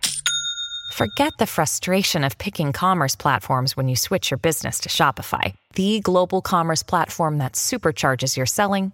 Forget 0.93 1.33
the 1.39 1.47
frustration 1.47 2.23
of 2.23 2.37
picking 2.37 2.71
commerce 2.71 3.15
platforms 3.15 3.75
when 3.75 3.89
you 3.89 3.95
switch 3.95 4.31
your 4.31 4.37
business 4.37 4.79
to 4.81 4.89
Shopify, 4.89 5.53
the 5.73 5.99
global 5.99 6.41
commerce 6.41 6.83
platform 6.83 7.39
that 7.39 7.53
supercharges 7.53 8.37
your 8.37 8.45
selling 8.45 8.93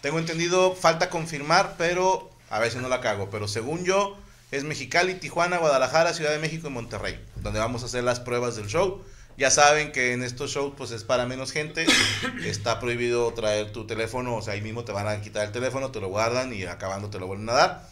Tengo 0.00 0.18
entendido, 0.18 0.74
falta 0.74 1.10
confirmar, 1.10 1.74
pero 1.76 2.30
a 2.50 2.64
si 2.70 2.78
no 2.78 2.88
la 2.88 3.00
cago. 3.00 3.30
Pero 3.30 3.48
según 3.48 3.84
yo, 3.84 4.16
es 4.50 4.64
Mexicali, 4.64 5.14
Tijuana, 5.14 5.58
Guadalajara, 5.58 6.14
Ciudad 6.14 6.30
de 6.30 6.38
México 6.38 6.68
y 6.68 6.70
Monterrey, 6.70 7.22
donde 7.36 7.60
vamos 7.60 7.82
a 7.82 7.86
hacer 7.86 8.04
las 8.04 8.20
pruebas 8.20 8.56
del 8.56 8.66
show. 8.66 9.02
Ya 9.36 9.50
saben 9.50 9.92
que 9.92 10.12
en 10.12 10.24
estos 10.24 10.50
shows 10.50 10.74
pues 10.76 10.90
es 10.90 11.04
para 11.04 11.26
menos 11.26 11.52
gente. 11.52 11.86
Está 12.44 12.80
prohibido 12.80 13.32
traer 13.34 13.72
tu 13.72 13.86
teléfono, 13.86 14.36
o 14.36 14.42
sea, 14.42 14.54
ahí 14.54 14.60
mismo 14.60 14.84
te 14.84 14.92
van 14.92 15.06
a 15.06 15.20
quitar 15.20 15.46
el 15.46 15.52
teléfono, 15.52 15.90
te 15.90 16.00
lo 16.00 16.08
guardan 16.08 16.52
y 16.52 16.64
acabando 16.64 17.10
te 17.10 17.18
lo 17.18 17.26
vuelven 17.26 17.48
a 17.50 17.52
dar. 17.52 17.88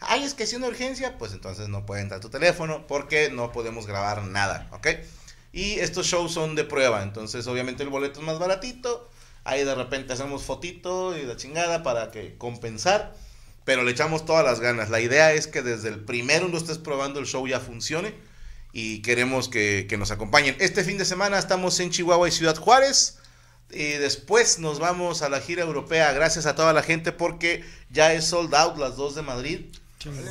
Ay, 0.00 0.24
es 0.24 0.34
que 0.34 0.46
si 0.46 0.56
una 0.56 0.68
urgencia, 0.68 1.18
pues 1.18 1.32
entonces 1.32 1.68
no 1.68 1.86
pueden 1.86 2.08
dar 2.08 2.20
tu 2.20 2.30
teléfono 2.30 2.86
porque 2.86 3.30
no 3.30 3.52
podemos 3.52 3.86
grabar 3.86 4.24
nada, 4.24 4.68
¿ok? 4.72 4.88
Y 5.52 5.74
estos 5.80 6.06
shows 6.06 6.32
son 6.32 6.54
de 6.54 6.64
prueba, 6.64 7.02
entonces 7.02 7.46
obviamente 7.46 7.82
el 7.82 7.88
boleto 7.88 8.20
es 8.20 8.26
más 8.26 8.38
baratito. 8.38 9.10
Ahí 9.44 9.64
de 9.64 9.74
repente 9.74 10.12
hacemos 10.12 10.42
fotito 10.42 11.16
y 11.16 11.22
la 11.22 11.36
chingada 11.36 11.82
para 11.82 12.10
que 12.10 12.36
compensar. 12.36 13.14
Pero 13.64 13.82
le 13.82 13.92
echamos 13.92 14.24
todas 14.24 14.44
las 14.44 14.60
ganas. 14.60 14.90
La 14.90 15.00
idea 15.00 15.32
es 15.32 15.46
que 15.46 15.62
desde 15.62 15.88
el 15.88 16.00
primero 16.00 16.48
lo 16.48 16.58
estés 16.58 16.78
probando 16.78 17.20
el 17.20 17.26
show 17.26 17.46
ya 17.46 17.60
funcione. 17.60 18.14
Y 18.72 19.02
queremos 19.02 19.48
que, 19.48 19.86
que 19.88 19.96
nos 19.96 20.10
acompañen. 20.10 20.56
Este 20.60 20.84
fin 20.84 20.98
de 20.98 21.04
semana 21.04 21.38
estamos 21.38 21.78
en 21.80 21.90
Chihuahua 21.90 22.28
y 22.28 22.32
Ciudad 22.32 22.56
Juárez. 22.56 23.18
Y 23.70 23.92
después 23.92 24.58
nos 24.58 24.78
vamos 24.78 25.22
a 25.22 25.28
la 25.28 25.40
gira 25.40 25.62
europea. 25.62 26.12
Gracias 26.12 26.46
a 26.46 26.54
toda 26.54 26.72
la 26.72 26.82
gente 26.82 27.12
porque 27.12 27.64
ya 27.90 28.12
es 28.12 28.26
sold 28.26 28.54
out 28.54 28.78
las 28.78 28.96
dos 28.96 29.14
de 29.14 29.22
Madrid. 29.22 29.66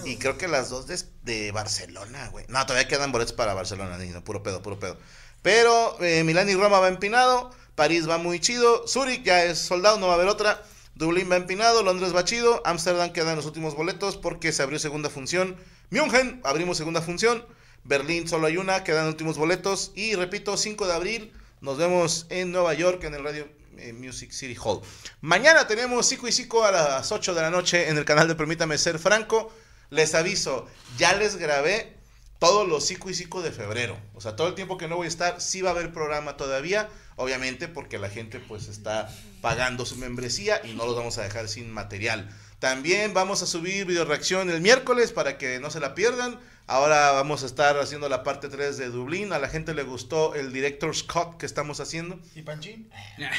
Y 0.03 0.17
creo 0.17 0.37
que 0.37 0.47
las 0.47 0.69
dos 0.69 0.87
de, 0.87 0.99
de 1.23 1.51
Barcelona, 1.51 2.29
güey. 2.29 2.45
No, 2.47 2.65
todavía 2.65 2.87
quedan 2.87 3.11
boletos 3.11 3.33
para 3.33 3.53
Barcelona, 3.53 3.97
no, 3.97 4.23
puro 4.23 4.41
pedo, 4.41 4.63
puro 4.63 4.79
pedo. 4.79 4.97
Pero 5.43 6.01
eh, 6.03 6.23
Milán 6.23 6.49
y 6.49 6.55
Roma 6.55 6.79
va 6.79 6.87
empinado. 6.87 7.51
París 7.79 8.09
va 8.09 8.17
muy 8.17 8.41
chido. 8.41 8.85
Zurich 8.89 9.23
ya 9.23 9.45
es 9.45 9.57
soldado, 9.57 9.97
no 9.99 10.07
va 10.07 10.11
a 10.11 10.15
haber 10.17 10.27
otra. 10.27 10.61
Dublín 10.95 11.31
va 11.31 11.37
empinado. 11.37 11.81
Londres 11.81 12.13
va 12.13 12.25
chido. 12.25 12.61
Ámsterdam 12.65 13.13
quedan 13.13 13.37
los 13.37 13.45
últimos 13.45 13.73
boletos 13.73 14.17
porque 14.17 14.51
se 14.51 14.61
abrió 14.61 14.79
segunda 14.79 15.09
función. 15.09 15.55
München 15.89 16.41
abrimos 16.43 16.75
segunda 16.75 17.01
función. 17.01 17.45
Berlín 17.85 18.27
solo 18.27 18.47
hay 18.47 18.57
una, 18.57 18.83
quedan 18.83 19.07
últimos 19.07 19.37
boletos. 19.37 19.93
Y 19.95 20.15
repito, 20.15 20.57
5 20.57 20.87
de 20.87 20.93
abril 20.93 21.33
nos 21.61 21.77
vemos 21.77 22.25
en 22.29 22.51
Nueva 22.51 22.73
York 22.73 23.01
en 23.05 23.13
el 23.13 23.23
Radio 23.23 23.47
eh, 23.77 23.93
Music 23.93 24.31
City 24.31 24.57
Hall. 24.61 24.81
Mañana 25.21 25.65
tenemos 25.65 26.05
Cico 26.05 26.27
y 26.27 26.33
Cico 26.33 26.65
a 26.65 26.71
las 26.71 27.09
8 27.13 27.33
de 27.33 27.41
la 27.41 27.49
noche 27.49 27.87
en 27.87 27.97
el 27.97 28.03
canal 28.03 28.27
de 28.27 28.35
Permítame 28.35 28.77
Ser 28.77 28.99
Franco. 28.99 29.53
Les 29.89 30.15
aviso, 30.15 30.67
ya 30.97 31.13
les 31.13 31.37
grabé 31.37 31.95
todos 32.39 32.67
los 32.67 32.85
Cico 32.85 33.09
y 33.09 33.13
Cico 33.13 33.41
de 33.41 33.53
febrero. 33.53 33.97
O 34.15 34.19
sea, 34.19 34.35
todo 34.35 34.49
el 34.49 34.55
tiempo 34.55 34.77
que 34.77 34.89
no 34.89 34.97
voy 34.97 35.05
a 35.05 35.07
estar, 35.07 35.39
sí 35.39 35.61
va 35.61 35.69
a 35.69 35.73
haber 35.73 35.93
programa 35.93 36.35
todavía. 36.35 36.89
Obviamente 37.19 37.67
porque 37.67 37.99
la 37.99 38.09
gente 38.09 38.39
pues 38.39 38.69
está 38.69 39.13
pagando 39.41 39.85
su 39.85 39.97
membresía 39.97 40.61
y 40.63 40.73
no 40.73 40.85
los 40.85 40.95
vamos 40.95 41.17
a 41.17 41.23
dejar 41.23 41.49
sin 41.49 41.69
material. 41.69 42.29
También 42.59 43.13
vamos 43.13 43.43
a 43.43 43.45
subir 43.45 43.85
video 43.85 44.05
reacción 44.05 44.49
el 44.49 44.61
miércoles 44.61 45.11
para 45.11 45.37
que 45.37 45.59
no 45.59 45.69
se 45.69 45.81
la 45.81 45.95
pierdan. 45.95 46.39
Ahora 46.65 47.11
vamos 47.11 47.43
a 47.43 47.45
estar 47.45 47.77
haciendo 47.77 48.07
la 48.07 48.23
parte 48.23 48.47
3 48.47 48.77
de 48.77 48.89
Dublín. 48.89 49.33
A 49.33 49.39
la 49.39 49.49
gente 49.49 49.73
le 49.73 49.83
gustó 49.83 50.33
el 50.33 50.53
Director's 50.53 51.03
Cut 51.03 51.35
que 51.37 51.45
estamos 51.45 51.81
haciendo. 51.81 52.17
¿Y 52.35 52.41
Panchín? 52.41 52.89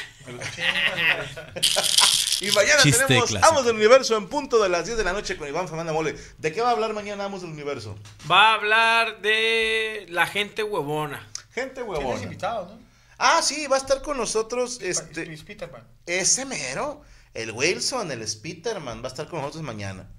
Y 2.41 2.51
mañana 2.53 2.81
Chiste 2.81 3.05
tenemos 3.05 3.29
clásico. 3.29 3.51
Amos 3.51 3.65
del 3.65 3.75
Universo 3.75 4.17
en 4.17 4.27
punto 4.27 4.61
de 4.61 4.67
las 4.67 4.85
10 4.85 4.97
de 4.97 5.03
la 5.03 5.13
noche 5.13 5.37
con 5.37 5.47
Iván 5.47 5.67
Famanda 5.67 5.93
Mole. 5.93 6.15
¿De 6.39 6.51
qué 6.51 6.61
va 6.61 6.69
a 6.69 6.71
hablar 6.71 6.91
mañana 6.93 7.25
Amos 7.25 7.43
del 7.43 7.51
Universo? 7.51 7.95
Va 8.29 8.51
a 8.51 8.53
hablar 8.55 9.21
de 9.21 10.07
la 10.09 10.25
gente 10.25 10.63
huevona. 10.63 11.27
Gente 11.53 11.83
Tienes 11.83 11.99
huevona. 11.99 12.23
invitado, 12.23 12.65
¿no? 12.65 12.80
Ah, 13.23 13.43
sí, 13.43 13.67
va 13.67 13.75
a 13.75 13.79
estar 13.79 14.01
con 14.01 14.17
nosotros 14.17 14.79
este, 14.81 15.27
Luis 15.27 15.43
Peterman. 15.43 15.87
ese 16.07 16.43
mero. 16.43 17.03
El 17.35 17.51
Wilson, 17.51 18.11
el 18.11 18.27
Spiderman, 18.27 19.03
va 19.03 19.05
a 19.05 19.07
estar 19.09 19.27
con 19.29 19.41
nosotros 19.41 19.63
mañana. 19.63 20.09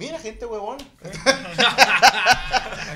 Mira, 0.00 0.18
gente 0.18 0.46
huevón. 0.46 0.78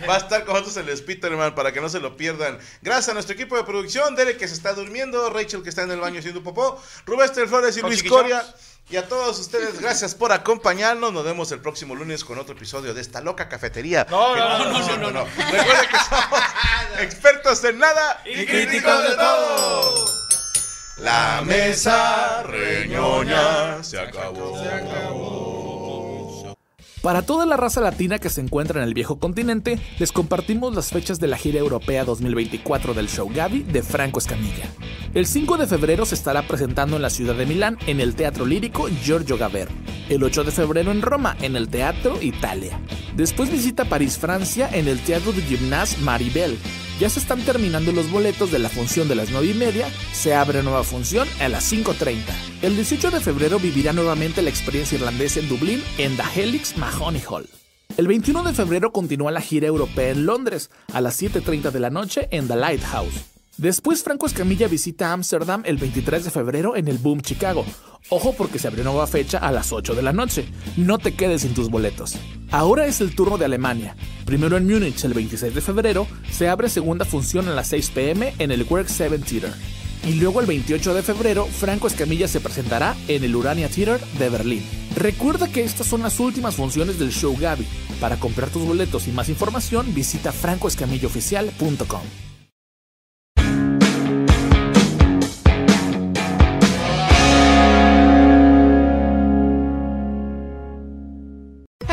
va 0.09 0.15
a 0.15 0.17
estar 0.17 0.43
con 0.47 0.55
nosotros 0.55 0.75
el 0.79 0.97
Spiderman 0.97 1.55
para 1.55 1.71
que 1.71 1.83
no 1.83 1.91
se 1.91 2.01
lo 2.01 2.17
pierdan. 2.17 2.59
Gracias 2.81 3.11
a 3.11 3.13
nuestro 3.13 3.35
equipo 3.35 3.59
de 3.59 3.65
producción, 3.65 4.17
Derek 4.17 4.39
que 4.39 4.49
se 4.49 4.55
está 4.55 4.73
durmiendo, 4.73 5.29
Rachel 5.29 5.63
que 5.63 5.69
está 5.69 5.83
en 5.83 5.91
el 5.91 6.01
baño 6.01 6.21
haciendo 6.21 6.43
popó, 6.43 6.83
Rubén 7.05 7.29
Flores 7.47 7.77
y 7.77 7.83
Luis. 7.83 8.03
Coria. 8.05 8.43
Y 8.89 8.97
a 8.97 9.07
todos 9.07 9.39
ustedes, 9.39 9.83
gracias 9.83 10.15
por 10.15 10.33
acompañarnos. 10.33 11.13
Nos 11.13 11.25
vemos 11.27 11.53
el 11.53 11.61
próximo 11.61 11.95
lunes 11.95 12.25
con 12.25 12.39
otro 12.39 12.55
episodio 12.55 12.95
de 12.95 13.03
esta 13.03 13.21
loca 13.21 13.51
cafetería. 13.51 14.07
No, 14.09 14.35
no, 14.35 14.59
no, 14.59 14.73
no, 14.73 14.97
no, 14.97 15.11
no. 15.11 15.25
Recuerden 15.27 15.89
que 15.91 15.99
somos 16.09 16.41
expertos 17.01 17.65
en 17.65 17.81
nada 17.81 18.23
Y 18.25 18.47
críticos 18.47 19.03
de 19.11 19.15
todo. 19.15 20.25
La 20.97 21.43
mesa 21.45 22.43
reñoña 22.45 23.83
se 23.83 23.99
acabó. 23.99 24.55
Para 27.05 27.21
toda 27.21 27.45
la 27.45 27.59
raza 27.59 27.83
latina 27.83 28.19
que 28.19 28.31
se 28.31 28.41
encuentra 28.41 28.81
en 28.81 28.89
el 28.89 28.95
viejo 28.95 29.19
continente, 29.19 29.79
les 29.99 30.11
compartimos 30.11 30.75
las 30.75 30.89
fechas 30.89 31.21
de 31.21 31.27
la 31.27 31.37
gira 31.37 31.59
europea 31.59 32.03
2024 32.03 32.95
del 32.95 33.11
show 33.11 33.31
Gaby 33.31 33.63
de 33.63 33.83
Franco 33.83 34.21
Escamilla. 34.21 34.71
El 35.13 35.27
5 35.27 35.59
de 35.59 35.67
febrero 35.67 36.07
se 36.07 36.15
estará 36.15 36.49
presentando 36.49 36.97
en 36.97 37.03
la 37.03 37.11
ciudad 37.11 37.35
de 37.35 37.45
Milán 37.45 37.77
en 37.87 38.01
el 38.01 38.15
Teatro 38.15 38.47
Lírico 38.47 38.89
Giorgio 38.89 39.37
Gaber. 39.37 39.69
El 40.09 40.23
8 40.23 40.45
de 40.45 40.53
febrero 40.53 40.91
en 40.91 41.01
Roma 41.01 41.35
en 41.41 41.57
el 41.57 41.69
Teatro 41.69 42.21
Italia. 42.21 42.79
Después 43.17 43.51
visita 43.51 43.87
París, 43.87 44.19
Francia 44.19 44.69
en 44.71 44.87
el 44.87 45.01
Teatro 45.01 45.33
de 45.33 45.41
Gymnase 45.41 45.99
Maribel. 45.99 46.59
Ya 47.01 47.09
se 47.09 47.21
están 47.21 47.41
terminando 47.41 47.91
los 47.91 48.11
boletos 48.11 48.53
de 48.53 48.59
la 48.59 48.69
función 48.69 49.09
de 49.09 49.15
las 49.15 49.31
9 49.31 49.47
y 49.49 49.55
media, 49.55 49.89
se 50.13 50.35
abre 50.35 50.63
nueva 50.63 50.85
función 50.85 51.27
a 51.41 51.49
las 51.49 51.73
5.30. 51.73 52.19
El 52.63 52.77
18 52.77 53.11
de 53.11 53.21
febrero 53.21 53.59
vivirá 53.59 53.93
nuevamente 53.93 54.43
la 54.43 54.51
experiencia 54.51 54.97
irlandesa 54.97 55.41
en 55.41 55.49
Dublín 55.49 55.83
en 55.99 56.17
The 56.17 56.23
Helix 56.41 56.77
Mahoney 56.77 57.23
Hall. 57.29 57.49
El 57.97 58.07
21 58.07 58.43
de 58.43 58.53
febrero 58.53 58.93
continúa 58.93 59.33
la 59.33 59.41
gira 59.41 59.67
europea 59.67 60.11
en 60.11 60.27
Londres 60.27 60.71
a 60.93 61.01
las 61.01 61.21
7.30 61.21 61.71
de 61.71 61.81
la 61.81 61.91
noche 61.91 62.29
en 62.31 62.47
The 62.47 62.57
Lighthouse. 62.57 63.34
Después 63.57 64.03
Franco 64.03 64.27
Escamilla 64.27 64.67
visita 64.67 65.13
Ámsterdam 65.13 65.63
el 65.65 65.77
23 65.77 66.25
de 66.25 66.31
febrero 66.31 66.75
en 66.77 66.89
el 66.89 66.99
Boom 66.99 67.21
Chicago. 67.21 67.65
Ojo 68.11 68.35
porque 68.37 68.59
se 68.59 68.67
abrió 68.67 68.83
nueva 68.83 69.07
fecha 69.07 69.39
a 69.39 69.53
las 69.53 69.73
8 69.73 69.95
de 69.95 70.03
la 70.03 70.13
noche. 70.13 70.47
No 70.77 70.99
te 70.99 71.15
quedes 71.15 71.43
sin 71.43 71.55
tus 71.55 71.71
boletos. 71.71 72.17
Ahora 72.51 72.87
es 72.87 73.01
el 73.01 73.15
turno 73.15 73.39
de 73.39 73.45
Alemania. 73.45 73.97
Primero 74.25 74.57
en 74.57 74.67
Múnich 74.67 75.05
el 75.05 75.15
26 75.15 75.55
de 75.55 75.61
febrero 75.61 76.09
se 76.33 76.49
abre 76.49 76.69
segunda 76.69 77.05
función 77.05 77.49
a 77.49 77.55
las 77.55 77.69
6 77.69 77.91
pm 77.91 78.35
en 78.39 78.51
el 78.51 78.65
Work 78.65 78.89
7 78.89 79.19
Theater. 79.19 79.53
Y 80.05 80.15
luego 80.15 80.41
el 80.41 80.47
28 80.47 80.93
de 80.93 81.03
febrero 81.03 81.47
Franco 81.47 81.87
Escamilla 81.87 82.27
se 82.27 82.41
presentará 82.41 82.97
en 83.07 83.23
el 83.23 83.37
Urania 83.37 83.69
Theater 83.69 84.05
de 84.19 84.29
Berlín. 84.31 84.65
Recuerda 84.97 85.49
que 85.49 85.63
estas 85.63 85.87
son 85.87 86.03
las 86.03 86.19
últimas 86.19 86.57
funciones 86.57 86.99
del 86.99 87.13
show 87.13 87.37
Gaby. 87.39 87.67
Para 88.01 88.19
comprar 88.19 88.51
tus 88.51 88.67
boletos 88.67 89.07
y 89.07 89.13
más 89.13 89.29
información 89.29 89.95
visita 89.95 90.33
francoescamillaoficial.com. 90.33 92.24